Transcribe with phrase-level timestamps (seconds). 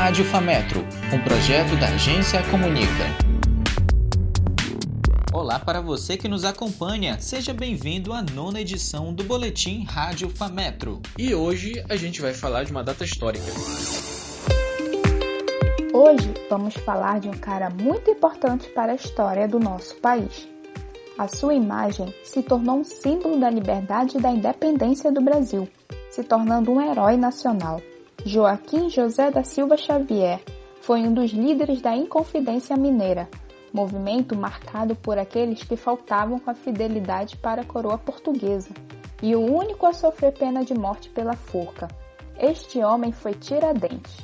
[0.00, 0.80] Rádio Fametro,
[1.12, 3.04] um projeto da Agência Comunica.
[5.30, 11.02] Olá para você que nos acompanha, seja bem-vindo à nona edição do Boletim Rádio Fametro.
[11.18, 13.44] E hoje a gente vai falar de uma data histórica.
[15.92, 20.48] Hoje vamos falar de um cara muito importante para a história do nosso país.
[21.18, 25.68] A sua imagem se tornou um símbolo da liberdade e da independência do Brasil,
[26.10, 27.82] se tornando um herói nacional.
[28.24, 30.42] Joaquim José da Silva Xavier
[30.82, 33.26] foi um dos líderes da Inconfidência Mineira,
[33.72, 38.68] movimento marcado por aqueles que faltavam com a fidelidade para a coroa portuguesa,
[39.22, 41.88] e o único a sofrer pena de morte pela forca.
[42.38, 44.18] Este homem foi Tiradentes.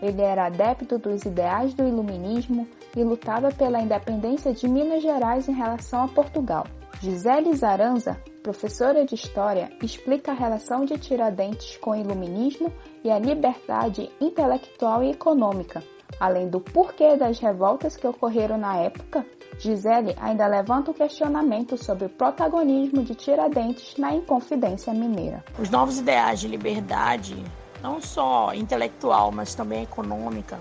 [0.00, 2.66] Ele era adepto dos ideais do iluminismo
[2.96, 6.66] e lutava pela independência de Minas Gerais em relação a Portugal.
[7.00, 12.72] Gisele Zaranza, professora de História, explica a relação de Tiradentes com o iluminismo
[13.04, 15.82] e a liberdade intelectual e econômica,
[16.18, 19.24] além do porquê das revoltas que ocorreram na época.
[19.58, 25.44] Gisele ainda levanta o questionamento sobre o protagonismo de Tiradentes na Inconfidência Mineira.
[25.58, 27.36] Os novos ideais de liberdade,
[27.80, 30.60] não só intelectual, mas também econômica,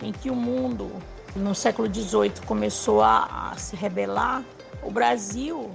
[0.00, 0.90] em que o mundo
[1.34, 4.44] no século XVIII começou a, se rebelar
[4.82, 5.70] o Brasil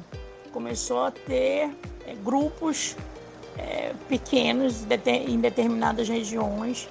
[0.55, 1.69] começou a ter
[2.07, 2.95] é, grupos
[3.57, 6.87] é, pequenos em determinadas regiões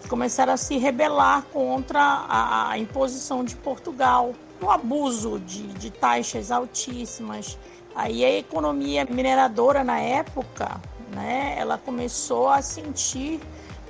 [0.00, 5.90] que começaram a se rebelar contra a, a imposição de Portugal, o abuso de, de
[5.90, 7.58] taxas altíssimas.
[7.94, 10.80] Aí a economia mineradora na época,
[11.14, 13.38] né, ela começou a sentir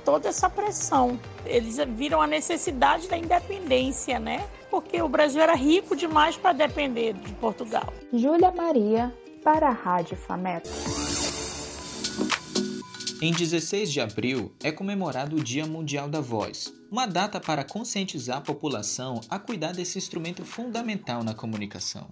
[0.05, 1.19] toda essa pressão.
[1.45, 4.47] Eles viram a necessidade da independência, né?
[4.69, 7.91] Porque o Brasil era rico demais para depender de Portugal.
[8.13, 10.71] Júlia Maria, para a Rádio Fametro.
[13.21, 18.37] Em 16 de abril é comemorado o Dia Mundial da Voz, uma data para conscientizar
[18.37, 22.09] a população a cuidar desse instrumento fundamental na comunicação.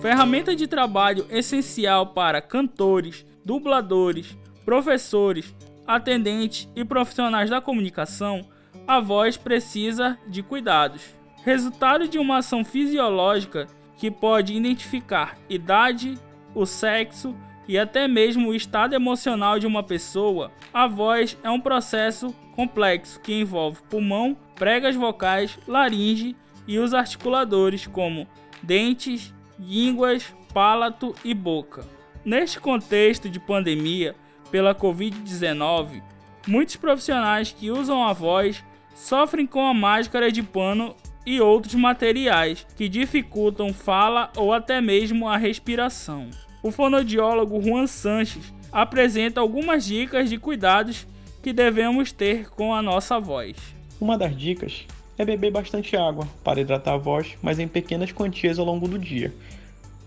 [0.00, 5.54] Ferramenta de trabalho essencial para cantores, dubladores, professores,
[5.86, 8.44] atendentes e profissionais da comunicação,
[8.86, 11.02] a voz precisa de cuidados.
[11.44, 13.66] Resultado de uma ação fisiológica
[13.96, 16.18] que pode identificar idade,
[16.54, 17.34] o sexo
[17.66, 23.20] e até mesmo o estado emocional de uma pessoa, a voz é um processo complexo
[23.20, 28.26] que envolve pulmão, pregas vocais, laringe e os articuladores como
[28.62, 31.84] dentes, línguas, palato e boca.
[32.24, 34.14] Neste contexto de pandemia,
[34.52, 36.02] pela Covid-19,
[36.46, 38.62] muitos profissionais que usam a voz
[38.94, 45.26] sofrem com a máscara de pano e outros materiais que dificultam fala ou até mesmo
[45.26, 46.28] a respiração.
[46.62, 51.06] O fonodiólogo Juan Sanches apresenta algumas dicas de cuidados
[51.42, 53.56] que devemos ter com a nossa voz.
[53.98, 54.86] Uma das dicas
[55.16, 58.98] é beber bastante água para hidratar a voz, mas em pequenas quantias ao longo do
[58.98, 59.32] dia,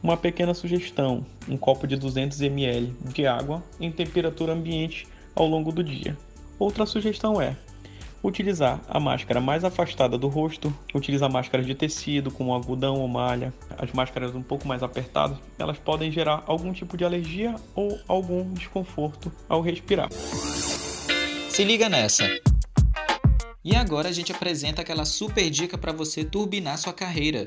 [0.05, 5.71] uma pequena sugestão: um copo de 200 ml de água em temperatura ambiente ao longo
[5.71, 6.16] do dia.
[6.59, 7.57] Outra sugestão é
[8.23, 13.51] utilizar a máscara mais afastada do rosto, utilizar máscaras de tecido como algodão ou malha.
[13.77, 18.53] As máscaras um pouco mais apertadas, elas podem gerar algum tipo de alergia ou algum
[18.53, 20.09] desconforto ao respirar.
[21.49, 22.23] Se liga nessa.
[23.63, 27.45] E agora a gente apresenta aquela super dica para você turbinar sua carreira.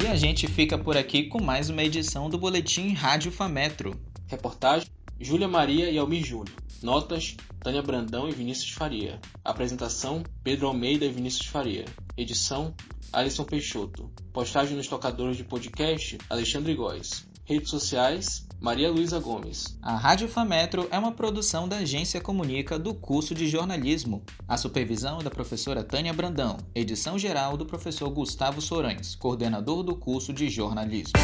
[0.02, 4.00] E a gente fica por aqui com mais uma edição do Boletim Rádio Fametro.
[4.26, 4.88] Reportagem
[5.20, 6.56] Júlia Maria e Almir Júnior.
[6.82, 9.20] Notas: Tânia Brandão e Vinícius Faria.
[9.44, 11.85] Apresentação: Pedro Almeida e Vinícius Faria.
[12.17, 12.75] Edição:
[13.12, 14.11] Alisson Peixoto.
[14.32, 17.30] Postagem nos tocadores de podcast: Alexandre Góes.
[17.50, 19.76] Redes sociais: Maria Luísa Gomes.
[19.82, 24.23] A Rádio Fametro é uma produção da Agência Comunica do curso de jornalismo.
[24.47, 29.97] A supervisão é da professora Tânia Brandão, edição geral do professor Gustavo Sorães, coordenador do
[29.97, 31.14] curso de jornalismo.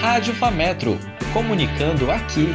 [0.00, 0.98] Rádio Fametro,
[1.34, 2.46] comunicando aqui.